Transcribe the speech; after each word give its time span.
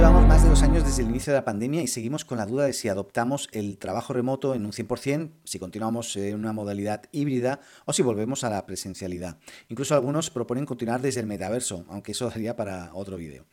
llevamos 0.00 0.26
más 0.26 0.42
de 0.42 0.48
dos 0.48 0.62
años 0.62 0.82
desde 0.82 1.02
el 1.02 1.10
inicio 1.10 1.30
de 1.30 1.40
la 1.40 1.44
pandemia 1.44 1.82
y 1.82 1.86
seguimos 1.86 2.24
con 2.24 2.38
la 2.38 2.46
duda 2.46 2.64
de 2.64 2.72
si 2.72 2.88
adoptamos 2.88 3.50
el 3.52 3.76
trabajo 3.76 4.14
remoto 4.14 4.54
en 4.54 4.64
un 4.64 4.72
100%, 4.72 5.32
si 5.44 5.58
continuamos 5.58 6.16
en 6.16 6.36
una 6.36 6.54
modalidad 6.54 7.02
híbrida 7.12 7.60
o 7.84 7.92
si 7.92 8.00
volvemos 8.00 8.42
a 8.42 8.48
la 8.48 8.64
presencialidad. 8.64 9.36
Incluso 9.68 9.94
algunos 9.94 10.30
proponen 10.30 10.64
continuar 10.64 11.02
desde 11.02 11.20
el 11.20 11.26
metaverso, 11.26 11.84
aunque 11.90 12.12
eso 12.12 12.30
daría 12.30 12.56
para 12.56 12.94
otro 12.94 13.18
vídeo. 13.18 13.44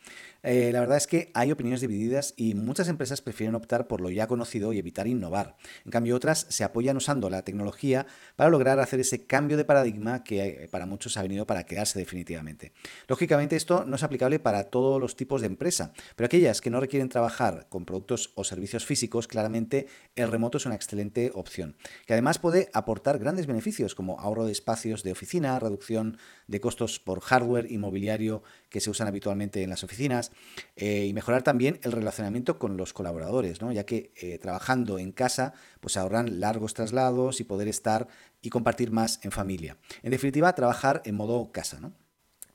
Eh, 0.43 0.69
la 0.71 0.79
verdad 0.79 0.95
es 0.95 1.07
que 1.07 1.31
hay 1.33 1.51
opiniones 1.51 1.81
divididas 1.81 2.33
y 2.37 2.53
muchas 2.53 2.87
empresas 2.87 3.21
prefieren 3.21 3.55
optar 3.55 3.87
por 3.87 3.99
lo 3.99 4.09
ya 4.09 4.27
conocido 4.27 4.71
y 4.71 4.77
evitar 4.77 5.05
innovar. 5.05 5.57
En 5.83 5.91
cambio, 5.91 6.15
otras 6.15 6.45
se 6.47 6.63
apoyan 6.63 6.95
usando 6.95 7.29
la 7.29 7.41
tecnología 7.41 8.05
para 8.37 8.49
lograr 8.49 8.79
hacer 8.79 9.01
ese 9.01 9.25
cambio 9.25 9.57
de 9.57 9.65
paradigma 9.65 10.23
que 10.23 10.47
eh, 10.47 10.67
para 10.69 10.85
muchos 10.85 11.17
ha 11.17 11.23
venido 11.23 11.45
para 11.45 11.65
quedarse 11.65 11.99
definitivamente. 11.99 12.71
Lógicamente, 13.09 13.57
esto 13.57 13.83
no 13.85 13.97
es 13.97 14.03
aplicable 14.03 14.39
para 14.39 14.65
todos 14.65 15.01
los 15.01 15.17
tipos 15.17 15.41
de 15.41 15.47
empresa, 15.47 15.91
pero 16.15 16.29
aquellas 16.37 16.61
que 16.61 16.69
no 16.69 16.79
requieren 16.79 17.09
trabajar 17.09 17.65
con 17.67 17.83
productos 17.83 18.31
o 18.35 18.43
servicios 18.43 18.85
físicos, 18.85 19.27
claramente 19.27 19.87
el 20.15 20.29
remoto 20.29 20.59
es 20.59 20.67
una 20.67 20.75
excelente 20.75 21.31
opción, 21.33 21.75
que 22.05 22.13
además 22.13 22.37
puede 22.37 22.69
aportar 22.73 23.17
grandes 23.17 23.47
beneficios 23.47 23.95
como 23.95 24.19
ahorro 24.19 24.45
de 24.45 24.51
espacios 24.51 25.01
de 25.01 25.13
oficina, 25.13 25.57
reducción 25.57 26.19
de 26.45 26.61
costos 26.61 26.99
por 26.99 27.21
hardware 27.21 27.71
y 27.71 27.79
mobiliario 27.79 28.43
que 28.69 28.81
se 28.81 28.91
usan 28.91 29.07
habitualmente 29.07 29.63
en 29.63 29.71
las 29.71 29.83
oficinas 29.83 30.31
eh, 30.75 31.07
y 31.07 31.13
mejorar 31.13 31.41
también 31.41 31.79
el 31.81 31.91
relacionamiento 31.91 32.59
con 32.59 32.77
los 32.77 32.93
colaboradores, 32.93 33.59
¿no? 33.59 33.71
ya 33.71 33.87
que 33.87 34.13
eh, 34.21 34.37
trabajando 34.37 34.99
en 34.99 35.13
casa 35.13 35.53
pues 35.79 35.97
ahorran 35.97 36.39
largos 36.39 36.75
traslados 36.75 37.39
y 37.39 37.45
poder 37.45 37.67
estar 37.67 38.09
y 38.43 38.51
compartir 38.51 38.91
más 38.91 39.19
en 39.23 39.31
familia. 39.31 39.77
En 40.03 40.11
definitiva, 40.11 40.53
trabajar 40.53 41.01
en 41.03 41.15
modo 41.15 41.51
casa. 41.51 41.79
¿no? 41.79 41.93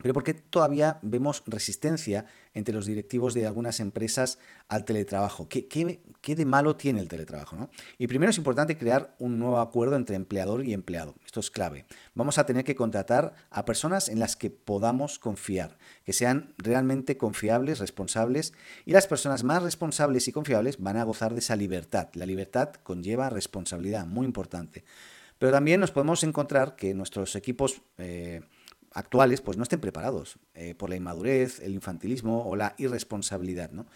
Pero 0.02 0.14
¿por 0.14 0.24
qué 0.24 0.34
todavía 0.34 0.98
vemos 1.02 1.44
resistencia 1.46 2.26
entre 2.54 2.74
los 2.74 2.86
directivos 2.86 3.34
de 3.34 3.46
algunas 3.46 3.78
empresas 3.78 4.38
al 4.68 4.84
teletrabajo? 4.84 5.48
¿Qué, 5.48 6.34
de 6.34 6.44
malo 6.44 6.74
tiene 6.74 7.00
el 7.00 7.08
teletrabajo? 7.08 7.70
Y 7.98 8.08
primero 8.08 8.30
es 8.30 8.36
importante 8.36 8.76
crear 8.76 9.14
un 9.20 9.38
nuevo 9.38 9.60
acuerdo 9.60 9.94
entre 9.94 10.16
empleador 10.16 10.64
y 10.66 10.72
empleado. 10.72 11.14
Esto 11.24 11.38
es 11.38 11.52
clave. 11.52 11.86
Vamos 12.14 12.36
a 12.38 12.46
tener 12.46 12.64
que 12.64 12.74
contratar 12.74 13.34
a 13.50 13.64
personas 13.64 14.08
en 14.08 14.18
las 14.18 14.34
que 14.34 14.50
podamos 14.50 15.20
confiar, 15.20 15.78
que 16.04 16.12
sean 16.12 16.52
realmente 16.58 17.16
confiables, 17.16 17.78
responsables, 17.78 18.54
y 18.84 18.90
las 18.90 19.06
personas 19.06 19.44
más 19.44 19.62
responsables 19.62 20.26
y 20.26 20.32
confiables 20.32 20.78
van 20.80 20.96
a 20.96 21.04
gozar 21.04 21.32
de 21.32 21.38
esa 21.38 21.54
libertad. 21.54 22.08
La 22.14 22.26
libertad 22.26 22.72
conlleva 22.82 23.30
responsabilidad, 23.30 24.04
muy 24.04 24.26
importante. 24.26 24.84
Pero 25.38 25.52
también 25.52 25.78
nos 25.78 25.92
podemos 25.92 26.24
encontrar 26.24 26.74
que 26.74 26.92
nuestros 26.92 27.36
equipos... 27.36 27.82
Eh, 27.98 28.40
actuales 28.94 29.40
pues 29.40 29.56
no 29.56 29.62
estén 29.62 29.80
preparados 29.80 30.38
eh, 30.54 30.74
por 30.74 30.90
la 30.90 30.96
inmadurez, 30.96 31.60
el 31.60 31.74
infantilismo 31.74 32.46
o 32.46 32.56
la 32.56 32.74
irresponsabilidad. 32.78 33.70
¿no? 33.70 33.86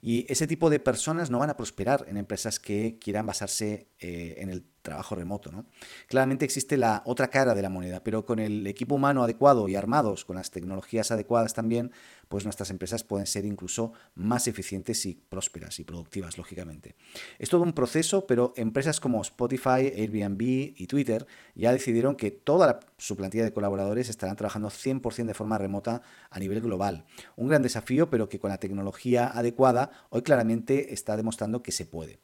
Y 0.00 0.30
ese 0.30 0.46
tipo 0.46 0.70
de 0.70 0.80
personas 0.80 1.30
no 1.30 1.38
van 1.38 1.50
a 1.50 1.56
prosperar 1.56 2.04
en 2.08 2.16
empresas 2.16 2.58
que 2.58 2.98
quieran 2.98 3.26
basarse 3.26 3.88
eh, 3.98 4.36
en 4.38 4.50
el 4.50 4.64
trabajo 4.82 5.14
remoto. 5.14 5.50
¿no? 5.50 5.66
Claramente 6.06 6.44
existe 6.44 6.76
la 6.76 7.02
otra 7.04 7.28
cara 7.28 7.54
de 7.54 7.62
la 7.62 7.68
moneda, 7.68 8.02
pero 8.02 8.24
con 8.24 8.38
el 8.38 8.66
equipo 8.66 8.94
humano 8.94 9.22
adecuado 9.24 9.68
y 9.68 9.74
armados, 9.74 10.24
con 10.24 10.36
las 10.36 10.50
tecnologías 10.50 11.10
adecuadas 11.10 11.54
también, 11.54 11.92
pues 12.28 12.44
nuestras 12.44 12.70
empresas 12.70 13.04
pueden 13.04 13.26
ser 13.26 13.44
incluso 13.44 13.92
más 14.14 14.48
eficientes 14.48 15.06
y 15.06 15.14
prósperas 15.14 15.78
y 15.78 15.84
productivas, 15.84 16.38
lógicamente. 16.38 16.96
Es 17.38 17.48
todo 17.48 17.62
un 17.62 17.72
proceso, 17.72 18.26
pero 18.26 18.52
empresas 18.56 19.00
como 19.00 19.22
Spotify, 19.22 19.92
Airbnb 19.96 20.40
y 20.40 20.86
Twitter 20.86 21.26
ya 21.54 21.72
decidieron 21.72 22.16
que 22.16 22.30
toda 22.30 22.80
su 22.98 23.16
plantilla 23.16 23.44
de 23.44 23.52
colaboradores 23.52 24.08
estarán 24.08 24.36
trabajando 24.36 24.68
100% 24.68 25.26
de 25.26 25.34
forma 25.34 25.58
remota 25.58 26.02
a 26.30 26.38
nivel 26.38 26.60
global. 26.60 27.04
Un 27.36 27.48
gran 27.48 27.62
desafío, 27.62 28.10
pero 28.10 28.28
que 28.28 28.40
con 28.40 28.50
la 28.50 28.58
tecnología 28.58 29.28
adecuada 29.28 29.90
hoy 30.10 30.22
claramente 30.22 30.92
está 30.92 31.16
demostrando 31.16 31.62
que 31.62 31.72
se 31.72 31.86
puede. 31.86 32.20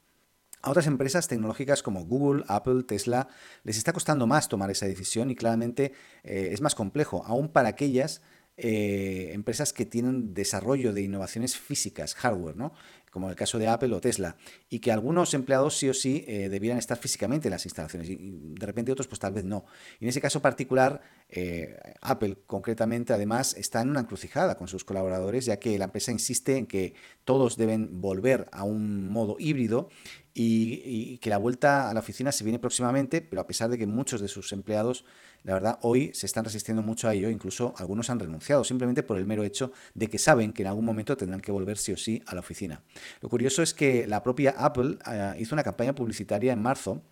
A 0.63 0.71
otras 0.71 0.87
empresas 0.87 1.27
tecnológicas 1.27 1.83
como 1.83 2.05
Google, 2.05 2.45
Apple, 2.47 2.85
Tesla, 2.85 3.27
les 3.65 3.79
está 3.79 3.93
costando 3.93 4.29
más 4.29 4.49
tomar 4.49 4.71
esa 4.71 4.87
decisión 4.87 5.29
y 5.29 5.35
claramente 5.35 5.93
eh, 6.23 6.51
es 6.53 6.61
más 6.61 6.77
complejo, 6.77 7.25
aún 7.27 7.49
para 7.49 7.71
aquellas 7.71 8.23
eh, 8.57 9.31
empresas 9.33 9.73
que 9.73 9.87
tienen 9.87 10.35
desarrollo 10.35 10.93
de 10.93 11.03
innovaciones 11.03 11.57
físicas, 11.57 12.15
hardware, 12.15 12.57
¿no? 12.57 12.73
Como 13.13 13.29
el 13.29 13.37
caso 13.37 13.59
de 13.59 13.69
Apple 13.69 13.93
o 13.95 14.01
Tesla, 14.01 14.37
y 14.71 14.79
que 14.79 14.91
algunos 14.91 15.35
empleados 15.35 15.77
sí 15.77 15.89
o 15.89 15.95
sí 15.95 16.25
eh, 16.27 16.49
debieran 16.49 16.79
estar 16.79 16.97
físicamente 16.97 17.49
en 17.49 17.53
las 17.53 17.67
instalaciones 17.67 18.09
y, 18.09 18.17
de 18.17 18.67
repente 18.67 18.91
otros 18.91 19.07
pues 19.07 19.21
tal 19.21 19.35
vez 19.35 19.45
no. 19.45 19.67
Y 20.01 20.07
en 20.07 20.09
ese 20.09 20.21
caso 20.23 20.41
particular, 20.41 21.03
eh, 21.29 21.77
Apple 22.01 22.39
concretamente 22.47 23.13
además 23.13 23.55
está 23.59 23.83
en 23.83 23.91
una 23.91 24.01
encrucijada 24.01 24.57
con 24.57 24.67
sus 24.67 24.83
colaboradores, 24.83 25.45
ya 25.45 25.59
que 25.59 25.79
la 25.79 25.85
empresa 25.85 26.11
insiste 26.11 26.57
en 26.57 26.67
que 26.67 26.95
todos 27.25 27.59
deben 27.59 28.01
volver 28.01 28.49
a 28.51 28.65
un 28.65 29.11
modo 29.11 29.37
híbrido 29.39 29.91
y, 30.35 31.19
que 31.19 31.31
la 31.31 31.39
vuelta 31.39 31.91
a 31.91 31.95
la 31.95 32.01
oficina 32.01 32.33
se 32.33 32.45
viene 32.45 32.59
próximamente, 32.59 33.21
pero 33.21 33.43
a 33.43 33.47
pesar 33.47 33.69
de 33.69 33.79
que 33.79 33.87
muchos 33.87 34.21
de 34.21 34.29
sus 34.29 34.53
empleados, 34.53 35.05
la 35.45 35.55
verdad, 35.55 35.79
hoy 35.83 36.11
se 36.15 36.27
están 36.27 36.45
resistiendo 36.45 36.83
mucho 36.83 37.09
a 37.09 37.15
ello, 37.15 37.29
incluso 37.29 37.75
algunos 37.77 38.09
han 38.11 38.19
renunciado, 38.19 38.65
simplemente 38.65 39.03
por 39.03 39.19
el 39.19 39.27
mero 39.27 39.45
hecho 39.45 39.73
de 39.95 40.09
que 40.09 40.19
saben 40.19 40.53
que 40.53 40.63
en 40.63 40.69
algún 40.69 40.85
momento 40.85 41.17
tendrán 41.17 41.41
que 41.41 41.53
volver 41.53 41.77
sí 41.77 41.93
o 41.93 41.97
sí 41.97 42.23
a 42.27 42.35
la 42.35 42.41
oficina. 42.41 42.83
Lo 43.21 43.29
curioso 43.29 43.63
es 43.63 43.75
que 43.75 44.07
la 44.07 44.23
propia 44.23 44.55
Apple 44.57 44.99
eh, 45.11 45.35
hizo 45.39 45.55
una 45.55 45.63
campaña 45.63 45.95
publicitaria 45.95 46.53
en 46.53 46.63
marzo, 46.63 47.03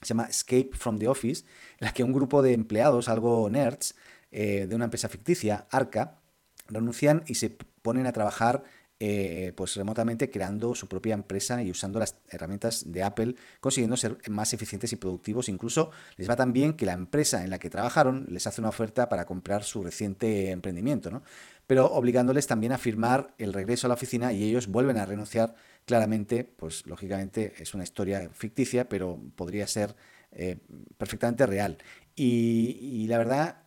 se 0.00 0.08
llama 0.08 0.24
Escape 0.24 0.70
from 0.72 0.98
the 0.98 1.08
Office, 1.08 1.44
en 1.78 1.86
la 1.86 1.92
que 1.92 2.04
un 2.04 2.12
grupo 2.12 2.42
de 2.42 2.54
empleados, 2.54 3.08
algo 3.08 3.48
nerds, 3.50 3.94
eh, 4.30 4.66
de 4.68 4.74
una 4.74 4.84
empresa 4.84 5.08
ficticia, 5.08 5.66
Arca, 5.70 6.18
renuncian 6.68 7.24
y 7.26 7.34
se 7.34 7.50
ponen 7.82 8.06
a 8.06 8.12
trabajar 8.12 8.62
eh, 9.02 9.54
pues 9.56 9.76
remotamente 9.76 10.28
creando 10.28 10.74
su 10.74 10.86
propia 10.86 11.14
empresa 11.14 11.62
y 11.62 11.70
usando 11.70 11.98
las 11.98 12.16
herramientas 12.28 12.92
de 12.92 13.02
Apple, 13.02 13.34
consiguiendo 13.58 13.96
ser 13.96 14.18
más 14.28 14.52
eficientes 14.52 14.92
y 14.92 14.96
productivos. 14.96 15.48
Incluso 15.48 15.90
les 16.18 16.28
va 16.28 16.36
tan 16.36 16.52
bien 16.52 16.74
que 16.74 16.84
la 16.84 16.92
empresa 16.92 17.42
en 17.42 17.48
la 17.48 17.58
que 17.58 17.70
trabajaron 17.70 18.26
les 18.28 18.46
hace 18.46 18.60
una 18.60 18.68
oferta 18.68 19.08
para 19.08 19.24
comprar 19.24 19.64
su 19.64 19.82
reciente 19.82 20.50
emprendimiento, 20.50 21.10
¿no? 21.10 21.22
pero 21.66 21.86
obligándoles 21.86 22.46
también 22.46 22.72
a 22.72 22.78
firmar 22.78 23.32
el 23.38 23.54
regreso 23.54 23.86
a 23.86 23.88
la 23.88 23.94
oficina 23.94 24.34
y 24.34 24.44
ellos 24.44 24.66
vuelven 24.66 24.98
a 24.98 25.06
renunciar. 25.06 25.54
Claramente, 25.86 26.44
pues 26.44 26.84
lógicamente 26.86 27.54
es 27.58 27.72
una 27.72 27.84
historia 27.84 28.28
ficticia, 28.34 28.86
pero 28.86 29.18
podría 29.34 29.66
ser 29.66 29.96
eh, 30.32 30.58
perfectamente 30.98 31.46
real. 31.46 31.78
y 32.16 33.06
la 33.08 33.16
verdad 33.16 33.60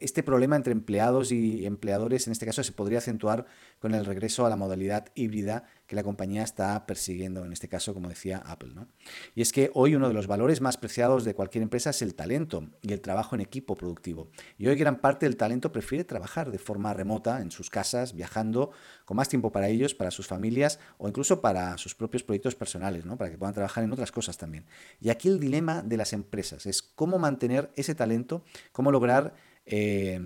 este 0.00 0.22
problema 0.22 0.56
entre 0.56 0.72
empleados 0.72 1.32
y 1.32 1.66
empleadores 1.66 2.26
en 2.26 2.32
este 2.32 2.46
caso 2.46 2.62
se 2.62 2.72
podría 2.72 2.98
acentuar 2.98 3.46
con 3.78 3.94
el 3.94 4.04
regreso 4.04 4.44
a 4.44 4.50
la 4.50 4.56
modalidad 4.56 5.06
híbrida 5.14 5.64
que 5.86 5.96
la 5.96 6.02
compañía 6.02 6.42
está 6.42 6.86
persiguiendo, 6.86 7.44
en 7.44 7.52
este 7.52 7.68
caso, 7.68 7.92
como 7.92 8.08
decía 8.08 8.42
Apple. 8.46 8.72
¿no? 8.74 8.88
Y 9.34 9.42
es 9.42 9.52
que 9.52 9.70
hoy 9.74 9.94
uno 9.94 10.08
de 10.08 10.14
los 10.14 10.26
valores 10.26 10.60
más 10.60 10.76
preciados 10.76 11.24
de 11.24 11.34
cualquier 11.34 11.62
empresa 11.62 11.90
es 11.90 12.00
el 12.02 12.14
talento 12.14 12.70
y 12.80 12.92
el 12.92 13.00
trabajo 13.00 13.34
en 13.34 13.42
equipo 13.42 13.74
productivo. 13.76 14.30
Y 14.56 14.66
hoy 14.66 14.76
gran 14.76 15.00
parte 15.00 15.26
del 15.26 15.36
talento 15.36 15.72
prefiere 15.72 16.04
trabajar 16.04 16.50
de 16.50 16.58
forma 16.58 16.94
remota 16.94 17.40
en 17.40 17.50
sus 17.50 17.68
casas, 17.68 18.14
viajando, 18.14 18.70
con 19.04 19.16
más 19.16 19.28
tiempo 19.28 19.52
para 19.52 19.68
ellos, 19.68 19.94
para 19.94 20.10
sus 20.10 20.26
familias 20.26 20.80
o 20.96 21.08
incluso 21.08 21.40
para 21.40 21.76
sus 21.76 21.94
propios 21.94 22.22
proyectos 22.22 22.54
personales, 22.54 23.04
¿no? 23.04 23.18
para 23.18 23.30
que 23.30 23.38
puedan 23.38 23.54
trabajar 23.54 23.84
en 23.84 23.92
otras 23.92 24.12
cosas 24.12 24.38
también. 24.38 24.66
Y 25.00 25.10
aquí 25.10 25.28
el 25.28 25.38
dilema 25.38 25.82
de 25.82 25.96
las 25.96 26.12
empresas 26.12 26.66
es 26.66 26.82
cómo 26.82 27.18
mantener 27.18 27.70
ese 27.76 27.94
talento, 27.94 28.44
cómo 28.72 28.90
lograr 28.90 29.34
eh, 29.66 30.20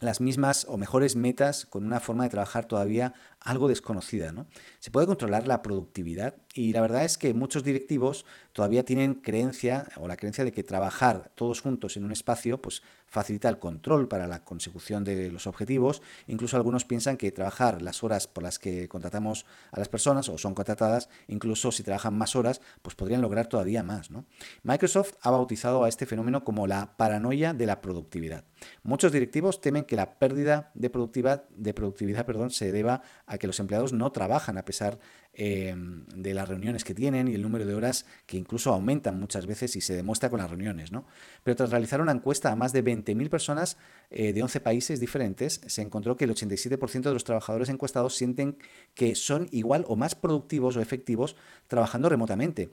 las 0.00 0.20
mismas 0.20 0.66
o 0.68 0.76
mejores 0.76 1.16
metas 1.16 1.66
con 1.66 1.84
una 1.84 2.00
forma 2.00 2.24
de 2.24 2.30
trabajar 2.30 2.66
todavía 2.66 3.14
algo 3.40 3.68
desconocida. 3.68 4.32
¿no? 4.32 4.46
Se 4.78 4.90
puede 4.90 5.06
controlar 5.06 5.46
la 5.46 5.62
productividad 5.62 6.36
y 6.54 6.72
la 6.72 6.80
verdad 6.80 7.04
es 7.04 7.18
que 7.18 7.34
muchos 7.34 7.64
directivos 7.64 8.24
todavía 8.52 8.84
tienen 8.84 9.14
creencia 9.14 9.88
o 9.96 10.08
la 10.08 10.16
creencia 10.16 10.44
de 10.44 10.52
que 10.52 10.62
trabajar 10.62 11.32
todos 11.34 11.60
juntos 11.60 11.96
en 11.96 12.04
un 12.04 12.12
espacio 12.12 12.60
pues, 12.60 12.82
facilita 13.08 13.48
el 13.48 13.58
control 13.58 14.08
para 14.08 14.26
la 14.26 14.44
consecución 14.44 15.04
de 15.04 15.30
los 15.30 15.46
objetivos. 15.46 16.02
Incluso 16.26 16.56
algunos 16.56 16.84
piensan 16.84 17.16
que 17.16 17.32
trabajar 17.32 17.82
las 17.82 18.04
horas 18.04 18.26
por 18.26 18.42
las 18.42 18.58
que 18.58 18.88
contratamos 18.88 19.46
a 19.72 19.78
las 19.78 19.88
personas 19.88 20.28
o 20.28 20.38
son 20.38 20.54
contratadas, 20.54 21.08
incluso 21.26 21.72
si 21.72 21.82
trabajan 21.82 22.16
más 22.16 22.36
horas, 22.36 22.60
pues 22.82 22.94
podrían 22.94 23.20
lograr 23.20 23.46
todavía 23.46 23.82
más. 23.82 24.10
Microsoft 24.62 25.14
ha 25.22 25.30
bautizado 25.30 25.84
a 25.84 25.88
este 25.88 26.06
fenómeno 26.06 26.44
como 26.44 26.66
la 26.66 26.96
paranoia 26.96 27.54
de 27.54 27.66
la 27.66 27.80
productividad. 27.80 28.44
Muchos 28.82 29.12
directivos 29.12 29.60
temen 29.60 29.84
que 29.84 29.96
la 29.96 30.18
pérdida 30.18 30.70
de 30.74 30.90
productividad, 30.90 31.44
se 32.50 32.72
deba 32.72 33.02
a 33.26 33.38
que 33.38 33.46
los 33.46 33.60
empleados 33.60 33.92
no 33.92 34.12
trabajan 34.12 34.58
a 34.58 34.64
pesar 34.64 34.98
eh, 35.40 35.72
de 35.76 36.34
las 36.34 36.48
reuniones 36.48 36.82
que 36.82 36.94
tienen 36.94 37.28
y 37.28 37.34
el 37.34 37.42
número 37.42 37.64
de 37.64 37.72
horas 37.72 38.06
que 38.26 38.36
incluso 38.36 38.72
aumentan 38.72 39.20
muchas 39.20 39.46
veces 39.46 39.76
y 39.76 39.80
se 39.80 39.94
demuestra 39.94 40.30
con 40.30 40.40
las 40.40 40.50
reuniones. 40.50 40.90
¿no? 40.90 41.06
Pero 41.44 41.54
tras 41.54 41.70
realizar 41.70 42.00
una 42.00 42.10
encuesta 42.10 42.50
a 42.50 42.56
más 42.56 42.72
de 42.72 42.84
20.000 42.84 43.30
personas 43.30 43.76
eh, 44.10 44.32
de 44.32 44.42
11 44.42 44.58
países 44.58 44.98
diferentes, 44.98 45.60
se 45.64 45.80
encontró 45.82 46.16
que 46.16 46.24
el 46.24 46.34
87% 46.34 47.02
de 47.02 47.12
los 47.12 47.22
trabajadores 47.22 47.68
encuestados 47.68 48.16
sienten 48.16 48.58
que 48.94 49.14
son 49.14 49.46
igual 49.52 49.84
o 49.86 49.94
más 49.94 50.16
productivos 50.16 50.76
o 50.76 50.80
efectivos 50.80 51.36
trabajando 51.68 52.08
remotamente 52.08 52.70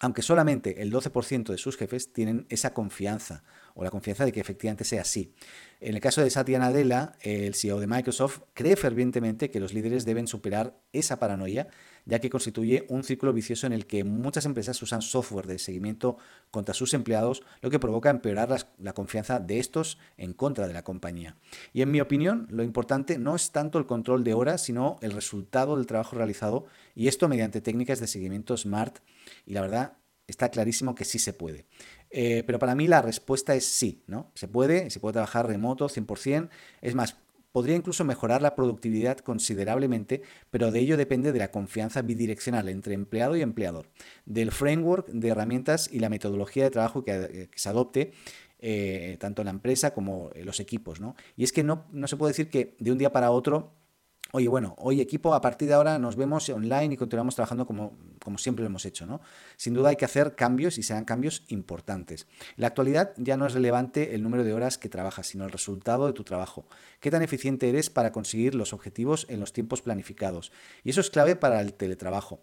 aunque 0.00 0.22
solamente 0.22 0.80
el 0.82 0.90
12% 0.90 1.50
de 1.50 1.58
sus 1.58 1.76
jefes 1.76 2.12
tienen 2.12 2.46
esa 2.48 2.72
confianza 2.72 3.44
o 3.74 3.84
la 3.84 3.90
confianza 3.90 4.24
de 4.24 4.32
que 4.32 4.40
efectivamente 4.40 4.84
sea 4.84 5.02
así. 5.02 5.32
En 5.78 5.94
el 5.94 6.00
caso 6.00 6.22
de 6.22 6.30
Satya 6.30 6.58
Nadella, 6.58 7.12
el 7.20 7.54
CEO 7.54 7.78
de 7.78 7.86
Microsoft, 7.86 8.40
cree 8.54 8.76
fervientemente 8.76 9.50
que 9.50 9.60
los 9.60 9.74
líderes 9.74 10.06
deben 10.06 10.26
superar 10.26 10.80
esa 10.92 11.18
paranoia, 11.18 11.68
ya 12.10 12.18
que 12.18 12.28
constituye 12.28 12.84
un 12.88 13.04
círculo 13.04 13.32
vicioso 13.32 13.66
en 13.66 13.72
el 13.72 13.86
que 13.86 14.02
muchas 14.02 14.44
empresas 14.44 14.82
usan 14.82 15.00
software 15.00 15.46
de 15.46 15.58
seguimiento 15.58 16.18
contra 16.50 16.74
sus 16.74 16.92
empleados, 16.92 17.42
lo 17.62 17.70
que 17.70 17.78
provoca 17.78 18.10
empeorar 18.10 18.66
la, 18.78 18.92
confianza 18.92 19.38
de 19.38 19.60
estos 19.60 19.96
en 20.18 20.32
contra 20.32 20.66
de 20.66 20.74
la 20.74 20.82
compañía. 20.82 21.36
Y 21.72 21.82
en 21.82 21.92
mi 21.92 22.00
opinión, 22.00 22.48
lo 22.50 22.64
importante 22.64 23.16
no 23.16 23.36
es 23.36 23.52
tanto 23.52 23.78
el 23.78 23.86
control 23.86 24.24
de 24.24 24.34
horas, 24.34 24.62
sino 24.62 24.96
el 25.00 25.12
resultado 25.12 25.76
del 25.76 25.86
trabajo 25.86 26.16
realizado, 26.16 26.66
y 26.96 27.06
esto 27.06 27.28
mediante 27.28 27.60
técnicas 27.60 28.00
de 28.00 28.08
seguimiento 28.08 28.56
SMART. 28.56 28.98
Y 29.46 29.52
la 29.52 29.60
verdad, 29.60 29.92
está 30.26 30.48
clarísimo 30.48 30.94
que 30.94 31.04
sí 31.04 31.20
se 31.20 31.32
puede. 31.32 31.66
Eh, 32.10 32.42
pero 32.44 32.58
para 32.58 32.74
mí 32.74 32.88
la 32.88 33.02
respuesta 33.02 33.54
es 33.54 33.64
sí, 33.64 34.02
¿no? 34.08 34.32
Se 34.34 34.48
puede, 34.48 34.90
se 34.90 34.98
puede 34.98 35.14
trabajar 35.14 35.46
remoto 35.46 35.88
100%. 35.88 36.48
Es 36.80 36.94
más, 36.96 37.16
podría 37.52 37.76
incluso 37.76 38.04
mejorar 38.04 38.42
la 38.42 38.54
productividad 38.54 39.18
considerablemente, 39.18 40.22
pero 40.50 40.70
de 40.70 40.80
ello 40.80 40.96
depende 40.96 41.32
de 41.32 41.38
la 41.38 41.50
confianza 41.50 42.02
bidireccional 42.02 42.68
entre 42.68 42.94
empleado 42.94 43.36
y 43.36 43.42
empleador, 43.42 43.88
del 44.24 44.52
framework 44.52 45.08
de 45.08 45.28
herramientas 45.28 45.88
y 45.92 46.00
la 46.00 46.08
metodología 46.08 46.64
de 46.64 46.70
trabajo 46.70 47.04
que, 47.04 47.12
eh, 47.12 47.50
se 47.54 47.68
adopte. 47.68 48.12
Eh, 48.62 49.16
tanto 49.18 49.40
en 49.40 49.46
la 49.46 49.52
empresa 49.52 49.94
como 49.94 50.28
en 50.34 50.44
los 50.44 50.60
equipos. 50.60 51.00
¿no? 51.00 51.16
Y 51.34 51.44
es 51.44 51.50
que 51.50 51.64
no, 51.64 51.86
no 51.92 52.06
se 52.06 52.18
puede 52.18 52.32
decir 52.32 52.50
que 52.50 52.76
de 52.78 52.92
un 52.92 52.98
día 52.98 53.10
para 53.10 53.30
otro 53.30 53.72
Oye, 54.32 54.46
bueno, 54.46 54.76
hoy 54.78 55.00
equipo, 55.00 55.34
a 55.34 55.40
partir 55.40 55.66
de 55.66 55.74
ahora 55.74 55.98
nos 55.98 56.14
vemos 56.14 56.48
online 56.50 56.94
y 56.94 56.96
continuamos 56.96 57.34
trabajando 57.34 57.66
como, 57.66 57.98
como, 58.22 58.38
siempre 58.38 58.62
lo 58.62 58.68
hemos 58.68 58.84
hecho, 58.84 59.04
¿no? 59.04 59.20
Sin 59.56 59.74
duda 59.74 59.88
hay 59.88 59.96
que 59.96 60.04
hacer 60.04 60.36
cambios 60.36 60.78
y 60.78 60.84
serán 60.84 61.04
cambios 61.04 61.42
importantes. 61.48 62.28
En 62.50 62.60
la 62.62 62.68
actualidad 62.68 63.12
ya 63.16 63.36
no 63.36 63.44
es 63.44 63.54
relevante 63.54 64.14
el 64.14 64.22
número 64.22 64.44
de 64.44 64.52
horas 64.52 64.78
que 64.78 64.88
trabajas, 64.88 65.26
sino 65.26 65.44
el 65.44 65.50
resultado 65.50 66.06
de 66.06 66.12
tu 66.12 66.22
trabajo. 66.22 66.64
Qué 67.00 67.10
tan 67.10 67.22
eficiente 67.22 67.68
eres 67.68 67.90
para 67.90 68.12
conseguir 68.12 68.54
los 68.54 68.72
objetivos 68.72 69.26
en 69.28 69.40
los 69.40 69.52
tiempos 69.52 69.82
planificados. 69.82 70.52
Y 70.84 70.90
eso 70.90 71.00
es 71.00 71.10
clave 71.10 71.34
para 71.34 71.60
el 71.60 71.74
teletrabajo. 71.74 72.40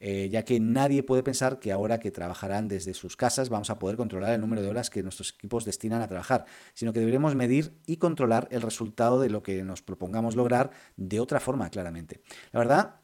Eh, 0.00 0.28
ya 0.30 0.44
que 0.44 0.60
nadie 0.60 1.02
puede 1.02 1.22
pensar 1.22 1.58
que 1.58 1.72
ahora 1.72 1.98
que 1.98 2.10
trabajarán 2.10 2.68
desde 2.68 2.94
sus 2.94 3.16
casas 3.16 3.48
vamos 3.48 3.70
a 3.70 3.78
poder 3.78 3.96
controlar 3.96 4.32
el 4.32 4.40
número 4.40 4.62
de 4.62 4.68
horas 4.68 4.90
que 4.90 5.02
nuestros 5.02 5.34
equipos 5.34 5.64
destinan 5.64 6.02
a 6.02 6.08
trabajar, 6.08 6.44
sino 6.74 6.92
que 6.92 7.00
deberemos 7.00 7.34
medir 7.34 7.72
y 7.86 7.96
controlar 7.96 8.48
el 8.50 8.62
resultado 8.62 9.20
de 9.20 9.30
lo 9.30 9.42
que 9.42 9.62
nos 9.64 9.82
propongamos 9.82 10.36
lograr 10.36 10.70
de 10.96 11.20
otra 11.20 11.40
forma, 11.40 11.70
claramente. 11.70 12.20
La 12.52 12.60
verdad, 12.60 13.00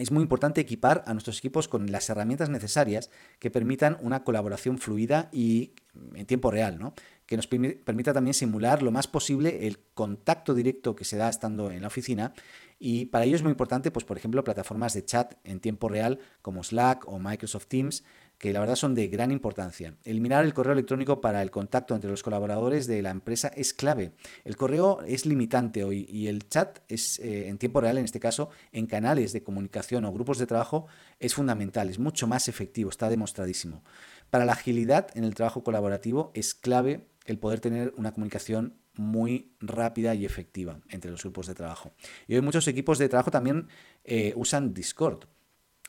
es 0.00 0.10
muy 0.10 0.22
importante 0.22 0.60
equipar 0.60 1.02
a 1.06 1.12
nuestros 1.12 1.38
equipos 1.38 1.68
con 1.68 1.90
las 1.92 2.08
herramientas 2.08 2.48
necesarias 2.48 3.10
que 3.38 3.50
permitan 3.50 3.98
una 4.00 4.24
colaboración 4.24 4.78
fluida 4.78 5.28
y 5.32 5.74
en 6.14 6.24
tiempo 6.26 6.50
real, 6.50 6.78
¿no? 6.78 6.94
Que 7.30 7.36
nos 7.36 7.46
permita 7.46 8.12
también 8.12 8.34
simular 8.34 8.82
lo 8.82 8.90
más 8.90 9.06
posible 9.06 9.68
el 9.68 9.78
contacto 9.94 10.52
directo 10.52 10.96
que 10.96 11.04
se 11.04 11.16
da 11.16 11.28
estando 11.28 11.70
en 11.70 11.82
la 11.82 11.86
oficina 11.86 12.34
y 12.80 13.04
para 13.04 13.24
ello 13.24 13.36
es 13.36 13.42
muy 13.44 13.52
importante, 13.52 13.92
pues 13.92 14.04
por 14.04 14.16
ejemplo, 14.16 14.42
plataformas 14.42 14.94
de 14.94 15.04
chat 15.04 15.34
en 15.44 15.60
tiempo 15.60 15.88
real 15.88 16.18
como 16.42 16.64
Slack 16.64 17.06
o 17.06 17.20
Microsoft 17.20 17.66
Teams, 17.68 18.02
que 18.36 18.52
la 18.52 18.58
verdad 18.58 18.74
son 18.74 18.96
de 18.96 19.06
gran 19.06 19.30
importancia. 19.30 19.94
Eliminar 20.02 20.44
el 20.44 20.54
correo 20.54 20.72
electrónico 20.72 21.20
para 21.20 21.40
el 21.42 21.52
contacto 21.52 21.94
entre 21.94 22.10
los 22.10 22.24
colaboradores 22.24 22.88
de 22.88 23.00
la 23.00 23.10
empresa 23.10 23.46
es 23.54 23.74
clave. 23.74 24.10
El 24.44 24.56
correo 24.56 25.02
es 25.06 25.24
limitante 25.24 25.84
hoy 25.84 26.06
y 26.08 26.26
el 26.26 26.48
chat 26.48 26.80
es 26.88 27.20
eh, 27.20 27.48
en 27.48 27.58
tiempo 27.58 27.80
real, 27.80 27.98
en 27.98 28.06
este 28.06 28.18
caso, 28.18 28.50
en 28.72 28.86
canales 28.86 29.32
de 29.32 29.44
comunicación 29.44 30.04
o 30.04 30.12
grupos 30.12 30.38
de 30.38 30.46
trabajo, 30.46 30.86
es 31.20 31.34
fundamental, 31.34 31.90
es 31.90 32.00
mucho 32.00 32.26
más 32.26 32.48
efectivo, 32.48 32.90
está 32.90 33.08
demostradísimo. 33.08 33.84
Para 34.30 34.44
la 34.44 34.52
agilidad 34.52 35.08
en 35.14 35.22
el 35.22 35.34
trabajo 35.36 35.62
colaborativo 35.62 36.32
es 36.34 36.54
clave 36.54 37.09
el 37.30 37.38
poder 37.38 37.60
tener 37.60 37.94
una 37.96 38.12
comunicación 38.12 38.74
muy 38.96 39.52
rápida 39.60 40.14
y 40.14 40.24
efectiva 40.24 40.80
entre 40.88 41.10
los 41.10 41.22
grupos 41.22 41.46
de 41.46 41.54
trabajo. 41.54 41.92
Y 42.26 42.34
hoy 42.34 42.40
muchos 42.40 42.66
equipos 42.68 42.98
de 42.98 43.08
trabajo 43.08 43.30
también 43.30 43.68
eh, 44.04 44.32
usan 44.36 44.74
Discord. 44.74 45.24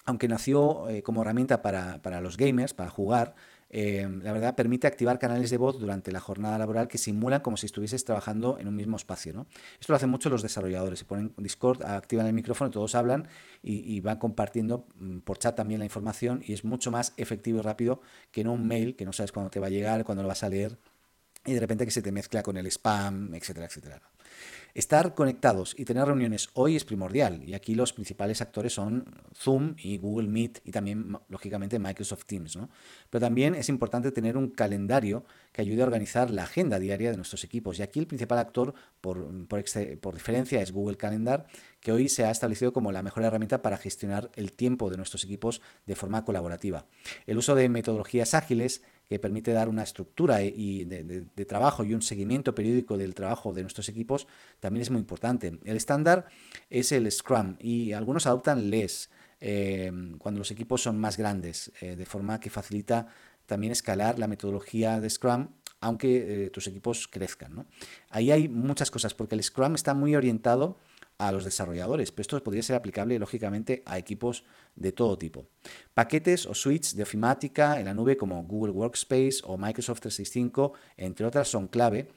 Aunque 0.05 0.27
nació 0.27 0.89
eh, 0.89 1.03
como 1.03 1.21
herramienta 1.21 1.61
para, 1.61 2.01
para, 2.01 2.21
los 2.21 2.37
gamers, 2.37 2.73
para 2.73 2.89
jugar, 2.89 3.35
eh, 3.73 4.05
la 4.21 4.33
verdad 4.33 4.55
permite 4.55 4.85
activar 4.85 5.17
canales 5.17 5.49
de 5.49 5.57
voz 5.57 5.79
durante 5.79 6.11
la 6.11 6.19
jornada 6.19 6.57
laboral 6.57 6.89
que 6.89 6.97
simulan 6.97 7.39
como 7.39 7.55
si 7.55 7.67
estuvieses 7.67 8.03
trabajando 8.03 8.57
en 8.59 8.67
un 8.67 8.75
mismo 8.75 8.97
espacio. 8.97 9.33
¿no? 9.33 9.47
Esto 9.79 9.93
lo 9.93 9.95
hacen 9.95 10.09
mucho 10.09 10.29
los 10.29 10.41
desarrolladores. 10.41 10.99
Se 10.99 11.05
ponen 11.05 11.33
Discord, 11.37 11.83
activan 11.83 12.27
el 12.27 12.33
micrófono, 12.33 12.69
todos 12.69 12.95
hablan 12.95 13.27
y, 13.63 13.99
van 14.01 14.17
compartiendo 14.17 14.87
mm, 14.95 15.19
por 15.19 15.37
chat 15.37 15.55
también 15.55 15.79
la 15.79 15.85
información 15.85 16.43
y 16.45 16.53
es 16.53 16.65
mucho 16.65 16.91
más 16.91 17.13
efectivo 17.17 17.59
y 17.59 17.61
rápido 17.61 18.01
que 18.31 18.41
en 18.41 18.49
un 18.49 18.67
mail 18.67 18.95
que 18.95 19.05
no 19.05 19.13
sabes 19.13 19.31
cuándo 19.31 19.49
te 19.49 19.59
va 19.59 19.67
a 19.67 19.69
llegar, 19.69 20.03
cuándo 20.03 20.21
lo 20.21 20.27
vas 20.27 20.43
a 20.43 20.49
leer 20.49 20.77
y 21.45 21.53
de 21.53 21.59
repente 21.59 21.85
que 21.85 21.91
se 21.91 22.01
te 22.01 22.11
mezcla 22.11 22.43
con 22.43 22.57
el 22.57 22.67
spam, 22.67 23.33
etcétera, 23.33 23.65
etcétera. 23.65 24.01
Estar 24.73 25.15
conectados 25.15 25.75
y 25.77 25.83
tener 25.83 26.05
reuniones 26.05 26.47
hoy 26.53 26.77
es 26.77 26.85
primordial 26.85 27.43
y 27.45 27.55
aquí 27.55 27.75
los 27.75 27.91
principales 27.91 28.41
actores 28.41 28.71
son 28.71 29.03
Zoom 29.35 29.75
y 29.77 29.97
Google 29.97 30.29
Meet 30.29 30.61
y 30.63 30.71
también, 30.71 31.17
lógicamente, 31.27 31.77
Microsoft 31.77 32.23
Teams. 32.25 32.55
¿no? 32.55 32.69
Pero 33.09 33.19
también 33.19 33.53
es 33.53 33.67
importante 33.67 34.13
tener 34.13 34.37
un 34.37 34.49
calendario 34.49 35.25
que 35.51 35.61
ayude 35.61 35.81
a 35.81 35.85
organizar 35.85 36.31
la 36.31 36.43
agenda 36.43 36.79
diaria 36.79 37.11
de 37.11 37.17
nuestros 37.17 37.43
equipos 37.43 37.79
y 37.79 37.81
aquí 37.81 37.99
el 37.99 38.07
principal 38.07 38.39
actor 38.39 38.73
por, 39.01 39.27
por, 39.47 39.65
por 39.99 40.13
diferencia 40.13 40.61
es 40.61 40.71
Google 40.71 40.95
Calendar 40.95 41.47
que 41.81 41.91
hoy 41.91 42.07
se 42.07 42.23
ha 42.23 42.31
establecido 42.31 42.71
como 42.71 42.93
la 42.93 43.03
mejor 43.03 43.23
herramienta 43.23 43.61
para 43.61 43.75
gestionar 43.75 44.31
el 44.35 44.53
tiempo 44.53 44.89
de 44.89 44.95
nuestros 44.95 45.25
equipos 45.25 45.61
de 45.85 45.95
forma 45.95 46.23
colaborativa. 46.23 46.85
El 47.27 47.37
uso 47.37 47.55
de 47.55 47.67
metodologías 47.67 48.33
ágiles 48.35 48.83
que 49.11 49.19
permite 49.19 49.51
dar 49.51 49.67
una 49.67 49.83
estructura 49.83 50.41
y 50.41 50.85
de, 50.85 51.45
trabajo 51.45 51.83
y 51.83 51.93
un 51.93 52.01
seguimiento 52.01 52.55
periódico 52.55 52.97
del 52.97 53.13
trabajo 53.13 53.51
de 53.51 53.61
nuestros 53.61 53.89
equipos, 53.89 54.25
también 54.61 54.83
es 54.83 54.89
muy 54.89 55.01
importante. 55.01 55.59
El 55.65 55.75
estándar 55.75 56.27
es 56.69 56.93
el 56.93 57.11
Scrum 57.11 57.57
y 57.59 57.91
algunos 57.91 58.25
adoptan 58.25 58.69
LES 58.69 59.09
eh, 59.41 59.91
cuando 60.17 60.37
los 60.37 60.49
equipos 60.51 60.81
son 60.81 60.97
más 60.97 61.17
grandes, 61.17 61.73
eh, 61.81 61.97
de 61.97 62.05
forma 62.05 62.39
que 62.39 62.49
facilita 62.49 63.07
también 63.47 63.73
escalar 63.73 64.17
la 64.17 64.27
metodología 64.27 65.01
de 65.01 65.09
Scrum 65.09 65.49
aunque 65.81 66.45
eh, 66.45 66.49
tus 66.51 66.67
equipos 66.67 67.09
crezcan. 67.09 67.67
Ahí 68.11 68.31
hay 68.31 68.47
muchas 68.47 68.91
cosas, 68.91 69.13
porque 69.13 69.35
el 69.35 69.43
Scrum 69.43 69.75
está 69.75 69.93
muy 69.93 70.15
orientado 70.15 70.77
a 71.27 71.31
los 71.31 71.45
desarrolladores, 71.45 72.11
pero 72.11 72.21
esto 72.21 72.43
podría 72.43 72.63
ser 72.63 72.75
aplicable 72.75 73.19
lógicamente 73.19 73.83
a 73.85 73.99
equipos 73.99 74.43
de 74.75 74.91
todo 74.91 75.17
tipo. 75.17 75.47
Paquetes 75.93 76.47
o 76.47 76.55
suites 76.55 76.95
de 76.95 77.03
ofimática 77.03 77.79
en 77.79 77.85
la 77.85 77.93
nube 77.93 78.17
como 78.17 78.43
Google 78.43 78.71
Workspace 78.71 79.41
o 79.43 79.55
Microsoft 79.55 79.99
365, 80.01 80.73
entre 80.97 81.25
otras, 81.27 81.47
son 81.47 81.67
clave. 81.67 82.09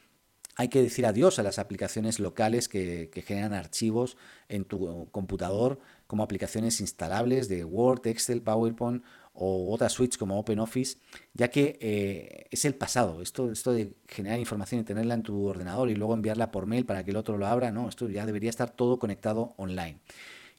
Hay 0.57 0.69
que 0.69 0.81
decir 0.81 1.05
adiós 1.05 1.39
a 1.39 1.43
las 1.43 1.59
aplicaciones 1.59 2.19
locales 2.19 2.69
que, 2.69 3.11
generan 3.27 3.53
archivos 3.53 4.17
en 4.49 4.65
tu 4.65 5.09
computador 5.11 5.81
como 6.07 6.23
aplicaciones 6.23 6.81
instalables 6.81 7.49
de 7.49 7.65
Word, 7.65 8.07
Excel, 8.07 8.41
PowerPoint 8.41 9.03
o 9.35 9.73
otras 9.73 9.93
suites 9.93 10.17
como 10.17 10.39
OpenOffice, 10.39 10.99
ya 11.35 11.49
que 11.49 11.79
eh, 11.81 12.47
es 12.51 12.65
el 12.65 12.75
pasado. 12.75 13.21
Esto, 13.21 13.51
esto 13.51 13.73
de 13.73 13.95
generar 14.09 14.39
información 14.39 14.81
y 14.81 14.85
tenerla 14.85 15.15
en 15.15 15.23
tu 15.23 15.45
ordenador 15.47 15.91
y 15.91 15.97
luego 15.97 16.15
enviarla 16.15 16.51
por 16.51 16.67
mail 16.67 16.87
para 16.87 17.05
que 17.05 17.11
el 17.11 17.17
otro 17.17 17.37
lo 17.37 17.47
abra, 17.47 17.73
no, 17.73 17.89
esto 17.89 18.09
ya 18.09 18.27
debería 18.27 18.51
estar 18.51 18.71
todo 18.71 18.99
conectado 18.99 19.55
online. 19.57 19.99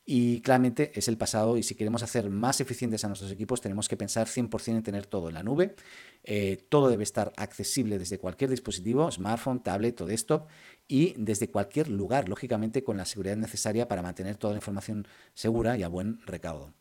Y 0.08 0.42
claramente 0.42 0.92
es 0.94 1.08
el 1.08 1.18
pasado 1.18 1.58
y 1.58 1.64
si 1.64 1.74
queremos 1.74 2.04
hacer 2.04 2.30
más 2.30 2.62
eficientes 2.62 3.04
a 3.04 3.08
nuestros 3.08 3.32
equipos 3.32 3.60
tenemos 3.60 3.90
que 3.90 3.98
pensar 3.98 4.28
100% 4.28 4.76
en 4.76 4.84
tener 4.84 5.08
todo 5.08 5.30
en 5.30 5.34
la 5.34 5.42
nube. 5.42 5.76
Eh, 6.24 6.64
todo 6.70 6.90
debe 6.90 7.04
estar 7.04 7.34
accesible 7.38 7.98
desde 7.98 8.20
cualquier 8.20 8.52
dispositivo, 8.52 9.12
smartphone, 9.12 9.64
tablet 9.64 10.00
o 10.02 10.06
desktop 10.06 10.48
y 10.88 11.16
desde 11.18 11.50
cualquier 11.50 11.90
lugar, 11.90 12.30
lógicamente 12.30 12.84
con 12.84 12.98
la 12.98 13.06
seguridad 13.06 13.36
necesaria 13.36 13.88
para 13.88 14.04
mantener 14.04 14.38
toda 14.38 14.54
la 14.54 14.60
información 14.60 15.08
segura 15.34 15.76
y 15.76 15.82
a 15.82 15.88
buen 15.88 16.20
recaudo. 16.28 16.72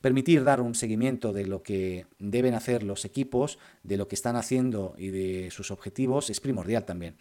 Permitir 0.00 0.42
dar 0.42 0.60
un 0.60 0.74
seguimiento 0.74 1.32
de 1.32 1.46
lo 1.46 1.62
que 1.62 2.06
deben 2.18 2.54
hacer 2.54 2.82
los 2.82 3.04
equipos, 3.04 3.60
de 3.84 3.96
lo 3.96 4.08
que 4.08 4.16
están 4.16 4.34
haciendo 4.34 4.96
y 4.98 5.10
de 5.10 5.52
sus 5.52 5.70
objetivos 5.70 6.30
es 6.30 6.40
primordial 6.40 6.84
también. 6.84 7.16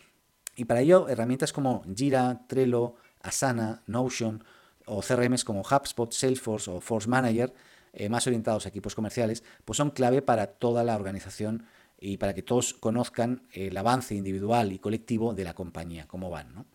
Y 0.55 0.65
para 0.65 0.81
ello, 0.81 1.07
herramientas 1.07 1.53
como 1.53 1.83
Jira, 1.95 2.47
Trello, 2.47 2.95
Asana, 3.21 3.83
Notion 3.85 4.43
o 4.85 5.01
CRMs 5.01 5.43
como 5.43 5.61
HubSpot, 5.61 6.11
Salesforce 6.11 6.69
o 6.71 6.81
Force 6.81 7.07
Manager, 7.07 7.53
eh, 7.93 8.09
más 8.09 8.25
orientados 8.27 8.65
a 8.65 8.69
equipos 8.69 8.95
comerciales, 8.95 9.43
pues 9.65 9.77
son 9.77 9.91
clave 9.91 10.21
para 10.21 10.47
toda 10.47 10.83
la 10.83 10.95
organización 10.95 11.65
y 11.99 12.17
para 12.17 12.33
que 12.33 12.41
todos 12.41 12.73
conozcan 12.73 13.43
el 13.51 13.75
avance 13.77 14.15
individual 14.15 14.71
y 14.71 14.79
colectivo 14.79 15.33
de 15.33 15.43
la 15.43 15.53
compañía, 15.53 16.07
cómo 16.07 16.29
van. 16.29 16.65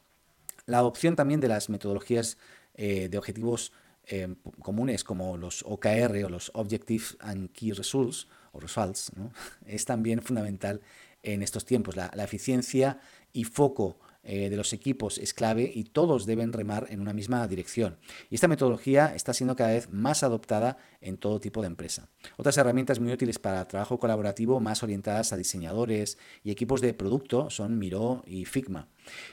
La 0.66 0.78
adopción 0.78 1.16
también 1.16 1.40
de 1.40 1.48
las 1.48 1.68
metodologías 1.68 2.38
eh, 2.74 3.08
de 3.08 3.18
objetivos 3.18 3.72
eh, 4.08 4.36
comunes 4.62 5.02
como 5.02 5.36
los 5.36 5.64
OKR 5.66 6.24
o 6.24 6.28
los 6.28 6.52
Objective 6.54 7.04
and 7.20 7.50
Key 7.50 7.72
Results 7.72 8.28
o 8.52 8.60
Results 8.60 9.10
es 9.66 9.84
también 9.84 10.22
fundamental 10.22 10.80
en 11.22 11.42
estos 11.42 11.64
tiempos. 11.64 11.96
La, 11.96 12.10
eficiencia 12.22 13.00
y 13.32 13.44
foco 13.44 13.98
eh, 14.28 14.50
de 14.50 14.56
los 14.56 14.72
equipos 14.72 15.18
es 15.18 15.32
clave 15.32 15.70
y 15.72 15.84
todos 15.84 16.26
deben 16.26 16.52
remar 16.52 16.88
en 16.90 17.00
una 17.00 17.12
misma 17.12 17.46
dirección. 17.46 17.96
Y 18.28 18.34
esta 18.34 18.48
metodología 18.48 19.14
está 19.14 19.32
siendo 19.32 19.54
cada 19.54 19.70
vez 19.70 19.88
más 19.92 20.22
adoptada 20.24 20.78
en 21.00 21.16
todo 21.16 21.38
tipo 21.38 21.60
de 21.60 21.68
empresa. 21.68 22.08
Otras 22.36 22.58
herramientas 22.58 22.98
muy 22.98 23.12
útiles 23.12 23.38
para 23.38 23.66
trabajo 23.68 23.98
colaborativo 23.98 24.58
más 24.58 24.82
orientadas 24.82 25.32
a 25.32 25.36
diseñadores 25.36 26.18
y 26.42 26.50
equipos 26.50 26.80
de 26.80 26.92
producto 26.92 27.50
son 27.50 27.78
Miro 27.78 28.24
y 28.26 28.44
Figma. 28.44 28.88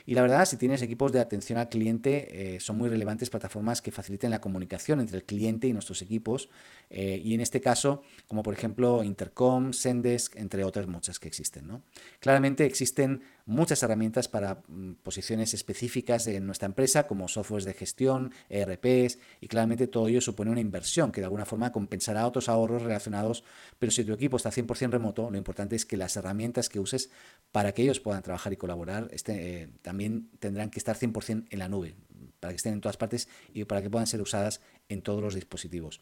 Y 0.06 0.14
la 0.14 0.22
verdad, 0.22 0.44
si 0.44 0.56
tienes 0.56 0.82
equipos 0.82 1.12
de 1.12 1.20
atención 1.20 1.58
al 1.58 1.68
cliente, 1.68 2.54
eh, 2.54 2.60
son 2.60 2.78
muy 2.78 2.88
relevantes 2.88 3.30
plataformas 3.30 3.82
que 3.82 3.90
faciliten 3.90 4.30
la 4.30 4.40
comunicación 4.40 5.00
entre 5.00 5.16
el 5.18 5.24
cliente 5.24 5.66
y 5.66 5.72
nuestros 5.72 6.02
equipos. 6.02 6.48
Eh, 6.90 7.20
y 7.24 7.34
en 7.34 7.40
este 7.40 7.60
caso, 7.60 8.02
como 8.28 8.42
por 8.42 8.54
ejemplo 8.54 9.02
Intercom, 9.02 9.72
Sendesk, 9.72 10.36
entre 10.36 10.64
otras 10.64 10.86
muchas 10.86 11.18
que 11.18 11.28
existen. 11.28 11.66
¿no? 11.66 11.82
Claramente 12.20 12.64
existen 12.64 13.22
muchas 13.46 13.82
herramientas 13.82 14.28
para 14.28 14.62
mm, 14.68 14.94
posiciones 15.02 15.54
específicas 15.54 16.26
en 16.26 16.46
nuestra 16.46 16.66
empresa, 16.66 17.06
como 17.06 17.28
softwares 17.28 17.64
de 17.64 17.74
gestión, 17.74 18.32
ERPs, 18.48 19.18
y 19.40 19.48
claramente 19.48 19.86
todo 19.86 20.08
ello 20.08 20.20
supone 20.20 20.50
una 20.50 20.60
inversión 20.60 21.12
que 21.12 21.20
de 21.20 21.26
alguna 21.26 21.44
forma 21.44 21.72
compensará 21.72 22.26
otros 22.26 22.48
ahorros 22.48 22.82
relacionados. 22.82 23.44
Pero 23.78 23.92
si 23.92 24.04
tu 24.04 24.12
equipo 24.12 24.36
está 24.36 24.50
100% 24.50 24.90
remoto, 24.90 25.30
lo 25.30 25.38
importante 25.38 25.76
es 25.76 25.84
que 25.84 25.96
las 25.96 26.16
herramientas 26.16 26.68
que 26.68 26.80
uses 26.80 27.10
para 27.52 27.72
que 27.72 27.82
ellos 27.82 28.00
puedan 28.00 28.22
trabajar 28.22 28.52
y 28.52 28.56
colaborar 28.56 29.08
este, 29.12 29.62
eh, 29.62 29.68
también 29.82 30.30
tendrán 30.38 30.70
que 30.70 30.78
estar 30.78 30.96
100% 30.96 31.46
en 31.50 31.58
la 31.58 31.68
nube, 31.68 31.94
para 32.40 32.52
que 32.52 32.56
estén 32.56 32.74
en 32.74 32.80
todas 32.80 32.96
partes 32.96 33.28
y 33.52 33.64
para 33.64 33.82
que 33.82 33.90
puedan 33.90 34.06
ser 34.06 34.20
usadas 34.20 34.60
en 34.88 35.02
todos 35.02 35.22
los 35.22 35.34
dispositivos. 35.34 36.00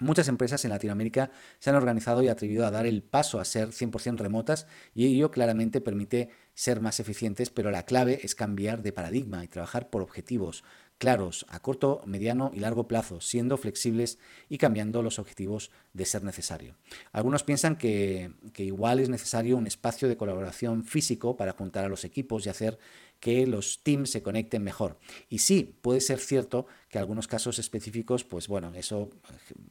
Muchas 0.00 0.28
empresas 0.28 0.64
en 0.64 0.70
Latinoamérica 0.70 1.30
se 1.58 1.70
han 1.70 1.76
organizado 1.76 2.22
y 2.22 2.28
atrevido 2.28 2.66
a 2.66 2.70
dar 2.70 2.86
el 2.86 3.02
paso 3.02 3.40
a 3.40 3.44
ser 3.44 3.70
100% 3.70 4.18
remotas 4.18 4.66
y 4.94 5.06
ello 5.06 5.30
claramente 5.30 5.80
permite 5.80 6.30
ser 6.54 6.80
más 6.80 7.00
eficientes, 7.00 7.50
pero 7.50 7.70
la 7.70 7.84
clave 7.84 8.20
es 8.22 8.34
cambiar 8.34 8.82
de 8.82 8.92
paradigma 8.92 9.44
y 9.44 9.48
trabajar 9.48 9.90
por 9.90 10.02
objetivos 10.02 10.62
claros 10.98 11.46
a 11.48 11.60
corto, 11.60 12.02
mediano 12.04 12.50
y 12.52 12.58
largo 12.58 12.88
plazo, 12.88 13.20
siendo 13.20 13.56
flexibles 13.56 14.18
y 14.48 14.58
cambiando 14.58 15.02
los 15.02 15.18
objetivos 15.18 15.70
de 15.92 16.04
ser 16.04 16.24
necesario. 16.24 16.74
Algunos 17.12 17.44
piensan 17.44 17.76
que, 17.76 18.32
que 18.52 18.64
igual 18.64 18.98
es 18.98 19.08
necesario 19.08 19.56
un 19.56 19.66
espacio 19.66 20.08
de 20.08 20.16
colaboración 20.16 20.84
físico 20.84 21.36
para 21.36 21.52
juntar 21.52 21.84
a 21.84 21.88
los 21.88 22.04
equipos 22.04 22.44
y 22.44 22.50
hacer 22.50 22.78
que 23.20 23.46
los 23.46 23.82
teams 23.82 24.10
se 24.10 24.22
conecten 24.22 24.62
mejor. 24.62 24.98
Y 25.28 25.38
sí, 25.38 25.76
puede 25.82 26.00
ser 26.00 26.18
cierto 26.18 26.66
que 26.88 26.98
algunos 26.98 27.26
casos 27.28 27.58
específicos, 27.58 28.24
pues 28.24 28.48
bueno, 28.48 28.72
eso 28.74 29.10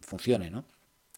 funcione, 0.01 0.49
¿no? 0.49 0.65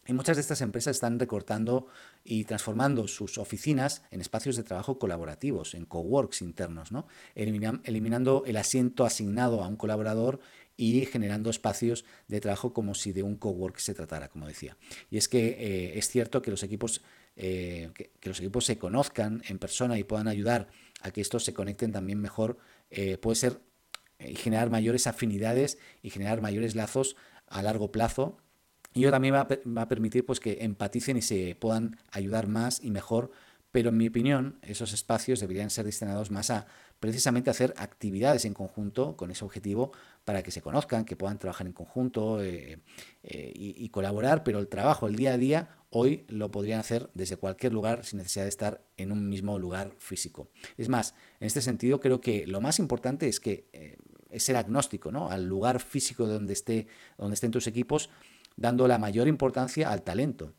Y 0.09 0.13
muchas 0.13 0.37
de 0.37 0.41
estas 0.41 0.61
empresas 0.61 0.95
están 0.95 1.19
recortando 1.19 1.85
y 2.23 2.45
transformando 2.45 3.07
sus 3.07 3.37
oficinas 3.37 4.01
en 4.09 4.21
espacios 4.21 4.55
de 4.55 4.63
trabajo 4.63 4.97
colaborativos, 4.97 5.75
en 5.75 5.85
coworks 5.85 6.41
internos, 6.41 6.91
¿no? 6.91 7.05
eliminando 7.35 8.43
el 8.47 8.57
asiento 8.57 9.05
asignado 9.05 9.63
a 9.63 9.67
un 9.67 9.75
colaborador 9.75 10.39
y 10.75 11.05
generando 11.05 11.51
espacios 11.51 12.05
de 12.27 12.41
trabajo 12.41 12.73
como 12.73 12.95
si 12.95 13.11
de 13.11 13.21
un 13.21 13.35
cowork 13.35 13.77
se 13.77 13.93
tratara, 13.93 14.29
como 14.29 14.47
decía. 14.47 14.77
Y 15.11 15.17
es 15.17 15.27
que 15.27 15.49
eh, 15.59 15.99
es 15.99 16.09
cierto 16.09 16.41
que 16.41 16.49
los 16.49 16.63
equipos 16.63 17.03
eh, 17.41 17.91
que, 17.93 18.11
los 18.23 18.39
equipos 18.39 18.65
se 18.65 18.77
conozcan 18.77 19.41
en 19.47 19.59
persona 19.59 19.97
y 19.97 20.03
puedan 20.03 20.27
ayudar 20.27 20.67
a 21.01 21.11
que 21.11 21.21
estos 21.21 21.43
se 21.43 21.53
conecten 21.53 21.91
también 21.91 22.19
mejor, 22.19 22.57
eh, 22.89 23.17
puede 23.17 23.35
ser 23.35 23.61
y 24.19 24.35
generar 24.35 24.69
mayores 24.69 25.07
afinidades 25.07 25.77
y 26.01 26.09
generar 26.09 26.41
mayores 26.41 26.75
lazos 26.75 27.15
a 27.47 27.61
largo 27.61 27.91
plazo. 27.91 28.37
Y 28.93 29.01
ello 29.01 29.11
también 29.11 29.35
va 29.35 29.47
a, 29.81 29.87
permitir 29.87 30.25
pues, 30.25 30.39
que 30.39 30.57
empaticen 30.61 31.17
y 31.17 31.21
se 31.21 31.55
puedan 31.55 31.97
ayudar 32.11 32.47
más 32.47 32.83
y 32.83 32.89
mejor, 32.91 33.31
pero 33.71 33.89
en 33.89 33.97
mi 33.97 34.07
opinión 34.07 34.59
esos 34.63 34.93
espacios 34.93 35.39
deberían 35.39 35.69
ser 35.69 35.85
destinados 35.85 36.31
más 36.31 36.49
a 36.49 36.65
precisamente 36.99 37.51
hacer 37.51 37.73
actividades 37.77 38.45
en 38.45 38.53
conjunto 38.53 39.15
con 39.15 39.29
ese 39.29 39.45
objetivo 39.45 39.91
para 40.25 40.41
que 40.41 40.51
se 40.51 40.61
conozcan, 40.61 41.05
que 41.05 41.15
puedan 41.15 41.37
trabajar 41.37 41.67
en 41.67 41.73
conjunto 41.73 42.43
eh, 42.43 42.79
eh, 43.23 43.53
y, 43.55 43.85
y, 43.85 43.89
colaborar, 43.89 44.43
pero 44.43 44.59
el 44.59 44.67
trabajo, 44.67 45.07
el 45.07 45.15
día 45.15 45.33
a 45.33 45.37
día, 45.37 45.69
hoy 45.89 46.25
lo 46.27 46.51
podrían 46.51 46.79
hacer 46.79 47.09
desde 47.13 47.37
cualquier 47.37 47.73
lugar 47.73 48.05
sin 48.05 48.17
necesidad 48.17 48.45
de 48.45 48.49
estar 48.49 48.83
en 48.97 49.11
un 49.11 49.27
mismo 49.27 49.57
lugar 49.57 49.93
físico. 49.97 50.49
Es 50.77 50.89
más, 50.89 51.15
en 51.39 51.47
este 51.47 51.61
sentido 51.61 51.99
creo 51.99 52.21
que 52.21 52.45
lo 52.47 52.61
más 52.61 52.79
importante 52.79 53.27
es 53.27 53.39
que 53.39 53.67
eh, 53.73 53.97
es 54.29 54.43
ser 54.43 54.55
agnóstico 54.55 55.11
¿no? 55.11 55.29
al 55.29 55.45
lugar 55.45 55.79
físico 55.79 56.27
donde, 56.27 56.53
esté, 56.53 56.87
donde 57.17 57.33
estén 57.33 57.51
tus 57.51 57.67
equipos 57.67 58.09
dando 58.55 58.87
la 58.87 58.97
mayor 58.97 59.27
importancia 59.27 59.91
al 59.91 60.03
talento. 60.03 60.53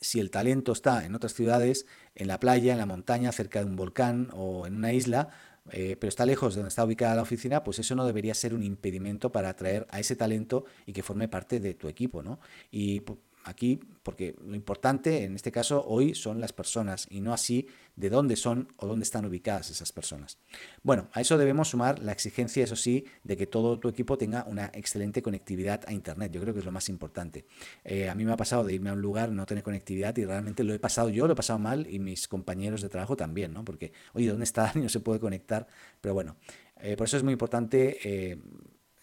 Si 0.00 0.18
el 0.18 0.30
talento 0.30 0.72
está 0.72 1.04
en 1.04 1.14
otras 1.14 1.34
ciudades, 1.34 1.86
en 2.14 2.28
la 2.28 2.40
playa, 2.40 2.72
en 2.72 2.78
la 2.78 2.86
montaña, 2.86 3.32
cerca 3.32 3.60
de 3.60 3.66
un 3.66 3.76
volcán 3.76 4.30
o 4.32 4.66
en 4.66 4.76
una 4.76 4.92
isla, 4.92 5.28
eh, 5.72 5.96
pero 6.00 6.08
está 6.08 6.24
lejos 6.24 6.54
de 6.54 6.60
donde 6.60 6.70
está 6.70 6.84
ubicada 6.84 7.14
la 7.14 7.22
oficina, 7.22 7.62
pues 7.62 7.78
eso 7.78 7.94
no 7.94 8.06
debería 8.06 8.34
ser 8.34 8.54
un 8.54 8.62
impedimento 8.62 9.30
para 9.30 9.50
atraer 9.50 9.86
a 9.90 10.00
ese 10.00 10.16
talento 10.16 10.64
y 10.86 10.92
que 10.92 11.02
forme 11.02 11.28
parte 11.28 11.60
de 11.60 11.74
tu 11.74 11.88
equipo, 11.88 12.22
¿no? 12.22 12.40
Y 12.70 13.02
aquí, 13.44 13.80
porque 14.02 14.34
lo 14.44 14.54
importante 14.54 15.24
en 15.24 15.34
este 15.34 15.52
caso 15.52 15.84
hoy 15.86 16.14
son 16.14 16.40
las 16.40 16.52
personas 16.52 17.06
y 17.10 17.20
no 17.20 17.32
así 17.32 17.66
de 17.96 18.10
dónde 18.10 18.36
son 18.36 18.72
o 18.76 18.86
dónde 18.86 19.02
están 19.04 19.24
ubicadas 19.24 19.70
esas 19.70 19.92
personas. 19.92 20.38
Bueno, 20.82 21.08
a 21.12 21.20
eso 21.20 21.36
debemos 21.36 21.68
sumar 21.68 21.98
la 21.98 22.12
exigencia, 22.12 22.64
eso 22.64 22.76
sí, 22.76 23.04
de 23.24 23.36
que 23.36 23.46
todo 23.46 23.78
tu 23.78 23.88
equipo 23.88 24.16
tenga 24.16 24.44
una 24.44 24.70
excelente 24.74 25.22
conectividad 25.22 25.82
a 25.86 25.92
Internet. 25.92 26.32
Yo 26.32 26.40
creo 26.40 26.54
que 26.54 26.60
es 26.60 26.66
lo 26.66 26.72
más 26.72 26.88
importante. 26.88 27.46
Eh, 27.84 28.08
a 28.08 28.14
mí 28.14 28.24
me 28.24 28.32
ha 28.32 28.36
pasado 28.36 28.64
de 28.64 28.74
irme 28.74 28.90
a 28.90 28.94
un 28.94 29.02
lugar, 29.02 29.30
no 29.30 29.46
tener 29.46 29.62
conectividad 29.62 30.16
y 30.16 30.24
realmente 30.24 30.64
lo 30.64 30.72
he 30.72 30.78
pasado 30.78 31.10
yo, 31.10 31.26
lo 31.26 31.34
he 31.34 31.36
pasado 31.36 31.58
mal 31.58 31.86
y 31.90 31.98
mis 31.98 32.28
compañeros 32.28 32.82
de 32.82 32.88
trabajo 32.88 33.16
también, 33.16 33.52
¿no? 33.52 33.64
Porque, 33.64 33.92
oye, 34.14 34.28
¿dónde 34.28 34.44
está? 34.44 34.72
Y 34.74 34.78
no 34.78 34.88
se 34.88 35.00
puede 35.00 35.20
conectar. 35.20 35.66
Pero 36.00 36.14
bueno, 36.14 36.36
eh, 36.80 36.96
por 36.96 37.06
eso 37.06 37.16
es 37.16 37.22
muy 37.22 37.32
importante 37.32 37.98
eh, 38.04 38.38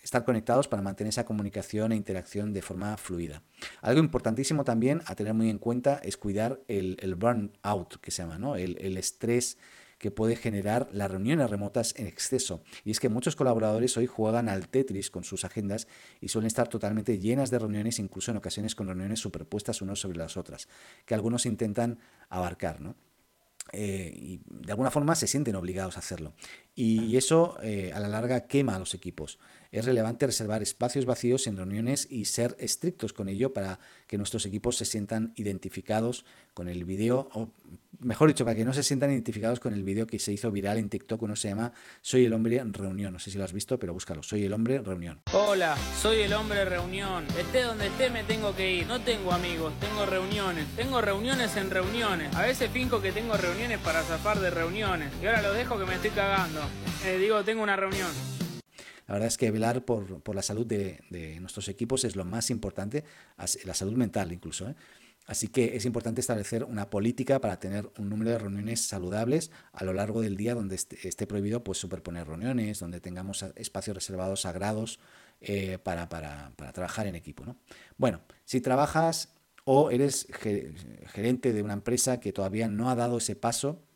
estar 0.08 0.24
conectados 0.24 0.70
para 0.70 0.82
mantener 0.82 1.10
esa 1.10 1.26
comunicación 1.26 1.92
e 1.92 1.96
interacción 1.98 2.54
de 2.54 2.62
forma 2.62 2.96
fluida. 2.96 3.44
Algo 3.82 4.00
importantísimo 4.00 4.64
también 4.64 5.02
a 5.06 5.16
tener 5.16 5.34
muy 5.34 5.50
en 5.50 5.58
cuenta 5.58 6.00
es 6.02 6.16
cuidar 6.16 6.62
el, 6.70 6.96
el 7.02 7.16
burnout, 7.16 8.00
que 8.00 8.12
se 8.12 8.22
llama, 8.24 8.40
¿no? 8.40 8.56
el, 8.56 8.98
estrés 8.98 9.58
que 9.98 10.10
puede 10.10 10.38
generar 10.38 10.88
las 10.94 11.12
reuniones 11.12 11.50
remotas 11.50 11.94
en 11.98 12.08
exceso. 12.08 12.64
Y 12.86 12.92
es 12.92 13.02
que 13.02 13.10
muchos 13.10 13.36
colaboradores 13.36 13.98
hoy 13.98 14.08
juegan 14.08 14.48
al 14.48 14.70
Tetris 14.70 15.12
con 15.12 15.26
sus 15.26 15.44
agendas 15.44 15.90
y 16.22 16.30
suelen 16.30 16.48
estar 16.48 16.70
totalmente 16.70 17.20
llenas 17.20 17.52
de 17.52 17.60
reuniones, 17.60 18.00
incluso 18.00 18.32
en 18.32 18.38
ocasiones 18.38 18.76
con 18.76 18.88
reuniones 18.88 19.20
superpuestas 19.20 19.82
unas 19.82 20.00
sobre 20.00 20.20
las 20.20 20.38
otras, 20.38 20.70
que 21.06 21.16
algunos 21.16 21.46
intentan 21.46 22.00
abarcar. 22.30 22.80
¿no? 22.80 22.96
Eh, 23.74 24.14
y 24.16 24.40
de 24.46 24.72
alguna 24.72 24.92
forma 24.92 25.16
se 25.16 25.28
sienten 25.28 25.56
obligados 25.56 25.98
a 25.98 26.00
hacerlo. 26.00 26.34
Y 26.80 27.18
eso 27.18 27.58
eh, 27.64 27.92
a 27.92 28.00
la 28.00 28.08
larga 28.08 28.46
quema 28.46 28.76
a 28.76 28.80
los 28.80 28.94
equipos. 28.94 29.40
Es 29.72 29.86
relevante 29.86 30.28
reservar 30.28 30.62
espacios 30.62 31.06
vacíos 31.06 31.48
en 31.48 31.58
reuniones 31.58 32.08
y 32.10 32.26
ser 32.26 32.56
estrictos 32.60 33.14
con 33.14 33.30
ello 33.30 33.52
para 33.52 33.80
que 34.06 34.18
nuestros 34.18 34.46
equipos 34.46 34.78
se 34.78 34.86
sientan 34.86 35.34
identificados 35.36 36.24
con 36.54 36.70
el 36.70 36.86
vídeo, 36.86 37.30
o 37.34 37.50
mejor 38.00 38.30
dicho, 38.30 38.46
para 38.46 38.56
que 38.56 38.66
no 38.66 38.74
se 38.74 38.84
sientan 38.84 39.12
identificados 39.12 39.60
con 39.60 39.74
el 39.74 39.84
vídeo 39.84 40.08
que 40.08 40.20
se 40.20 40.32
hizo 40.32 40.52
viral 40.52 40.78
en 40.78 40.90
TikTok, 40.90 41.22
uno 41.22 41.36
se 41.36 41.50
llama 41.50 41.74
Soy 42.02 42.26
el 42.26 42.34
hombre 42.34 42.64
reunión. 42.64 43.14
No 43.14 43.20
sé 43.20 43.32
si 43.32 43.38
lo 43.38 43.44
has 43.44 43.54
visto, 43.54 43.78
pero 43.78 43.94
búscalo. 43.94 44.24
Soy 44.24 44.46
el 44.46 44.54
hombre 44.54 44.80
reunión. 44.80 45.22
Hola, 45.34 45.78
soy 46.02 46.22
el 46.22 46.34
hombre 46.34 46.66
reunión. 46.66 47.26
Esté 47.38 47.64
donde 47.64 47.88
esté 47.88 48.10
me 48.10 48.24
tengo 48.24 48.56
que 48.56 48.72
ir. 48.74 48.88
No 48.88 49.02
tengo 49.02 49.32
amigos, 49.32 49.74
tengo 49.80 50.06
reuniones. 50.06 50.66
Tengo 50.76 51.02
reuniones 51.02 51.56
en 51.58 51.70
reuniones. 51.70 52.36
A 52.36 52.44
veces 52.44 52.70
finco 52.72 53.02
que 53.02 53.12
tengo 53.12 53.36
reuniones 53.36 53.80
para 53.80 54.02
zafar 54.04 54.40
de 54.40 54.50
reuniones. 54.50 55.12
Y 55.22 55.26
ahora 55.26 55.42
lo 55.42 55.54
dejo 55.54 55.78
que 55.78 55.86
me 55.86 55.96
estoy 55.96 56.12
cagando. 56.12 56.62
Eh, 57.08 57.18
digo, 57.18 57.42
tengo 57.46 57.64
una 57.64 57.78
reunión. 57.78 58.10
La 59.08 59.14
verdad 59.14 59.30
es 59.30 59.38
que 59.38 59.50
velar 59.50 59.86
por, 59.86 60.22
por 60.22 60.36
la 60.36 60.42
salud 60.42 60.66
de, 60.66 61.00
de, 61.10 61.40
nuestros 61.40 61.70
equipos 61.70 62.04
es 62.04 62.18
lo 62.18 62.26
más 62.26 62.50
importante, 62.50 63.06
la 63.64 63.74
salud 63.74 63.94
mental 63.94 64.34
incluso. 64.34 64.68
¿eh? 64.68 64.76
Así 65.26 65.48
que 65.48 65.78
es 65.78 65.86
importante 65.86 66.20
establecer 66.20 66.66
una 66.66 66.90
política 66.90 67.40
para 67.40 67.62
tener 67.62 67.90
un 67.98 68.10
número 68.10 68.32
de 68.32 68.40
reuniones 68.40 68.82
saludables 68.82 69.52
a 69.72 69.86
lo 69.86 69.94
largo 69.94 70.22
del 70.22 70.36
día 70.36 70.54
donde 70.54 70.76
esté, 70.76 71.28
prohibido 71.28 71.64
pues, 71.64 71.78
superponer 71.78 72.28
reuniones, 72.28 72.80
donde 72.80 73.00
tengamos 73.00 73.42
espacios 73.56 73.96
reservados 73.96 74.42
sagrados 74.42 75.00
eh, 75.40 75.78
para, 75.78 76.10
para, 76.10 76.52
para, 76.58 76.74
trabajar 76.74 77.08
en 77.08 77.16
equipo. 77.16 77.46
¿no? 77.46 77.56
Bueno, 77.98 78.20
si 78.44 78.60
trabajas 78.60 79.34
o 79.64 79.92
eres 79.92 80.28
gerente 81.14 81.54
de 81.54 81.64
una 81.64 81.74
empresa 81.74 82.20
que 82.20 82.34
todavía 82.34 82.68
no 82.68 82.90
ha 82.90 82.96
dado 82.96 83.18
ese 83.18 83.38
paso 83.38 83.87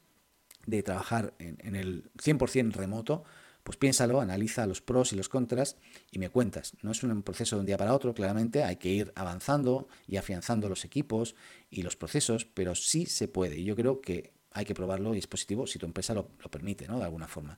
de 0.65 0.83
trabajar 0.83 1.33
en, 1.39 1.57
en 1.61 1.75
el 1.75 2.11
100% 2.15 2.73
remoto, 2.73 3.23
pues 3.63 3.77
piénsalo, 3.77 4.21
analiza 4.21 4.65
los 4.65 4.81
pros 4.81 5.13
y 5.13 5.15
los 5.15 5.29
contras 5.29 5.77
y 6.11 6.19
me 6.19 6.29
cuentas. 6.29 6.73
No 6.81 6.91
es 6.91 7.03
un 7.03 7.21
proceso 7.23 7.55
de 7.55 7.59
un 7.61 7.65
día 7.65 7.77
para 7.77 7.93
otro, 7.93 8.13
claramente 8.13 8.63
hay 8.63 8.77
que 8.77 8.89
ir 8.89 9.11
avanzando 9.15 9.87
y 10.07 10.17
afianzando 10.17 10.67
los 10.67 10.85
equipos 10.85 11.35
y 11.69 11.83
los 11.83 11.95
procesos, 11.95 12.45
pero 12.45 12.75
sí 12.75 13.05
se 13.05 13.27
puede. 13.27 13.57
Y 13.57 13.65
yo 13.65 13.75
creo 13.75 14.01
que 14.01 14.33
hay 14.51 14.65
que 14.65 14.73
probarlo 14.73 15.15
y 15.15 15.19
es 15.19 15.27
positivo 15.27 15.67
si 15.67 15.79
tu 15.79 15.85
empresa 15.85 16.13
lo, 16.13 16.29
lo 16.41 16.49
permite, 16.49 16.87
¿no? 16.87 16.97
De 16.97 17.05
alguna 17.05 17.27
forma. 17.27 17.57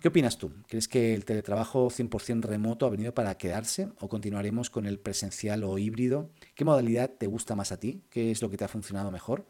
¿Qué 0.00 0.08
opinas 0.08 0.36
tú? 0.36 0.52
¿Crees 0.68 0.88
que 0.88 1.14
el 1.14 1.24
teletrabajo 1.24 1.88
100% 1.88 2.42
remoto 2.42 2.86
ha 2.86 2.90
venido 2.90 3.14
para 3.14 3.36
quedarse 3.38 3.88
o 4.00 4.08
continuaremos 4.08 4.68
con 4.68 4.86
el 4.86 4.98
presencial 4.98 5.64
o 5.64 5.78
híbrido? 5.78 6.30
¿Qué 6.54 6.66
modalidad 6.66 7.10
te 7.10 7.26
gusta 7.26 7.56
más 7.56 7.72
a 7.72 7.80
ti? 7.80 8.02
¿Qué 8.10 8.30
es 8.30 8.42
lo 8.42 8.50
que 8.50 8.58
te 8.58 8.64
ha 8.64 8.68
funcionado 8.68 9.10
mejor? 9.10 9.46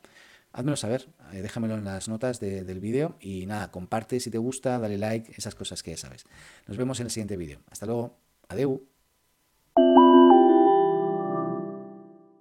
Házmelo 0.56 0.76
saber, 0.76 1.08
eh, 1.32 1.42
déjamelo 1.42 1.74
en 1.76 1.84
las 1.84 2.08
notas 2.08 2.40
del 2.40 2.80
vídeo 2.80 3.16
y 3.20 3.46
nada, 3.46 3.70
comparte 3.70 4.20
si 4.20 4.30
te 4.30 4.38
gusta, 4.38 4.78
dale 4.78 4.96
like, 4.96 5.32
esas 5.36 5.54
cosas 5.54 5.82
que 5.82 5.90
ya 5.92 5.96
sabes. 5.98 6.24
Nos 6.66 6.76
vemos 6.78 6.98
en 7.00 7.06
el 7.06 7.10
siguiente 7.10 7.36
vídeo. 7.36 7.60
Hasta 7.70 7.86
luego, 7.86 8.18
adeu. 8.48 8.95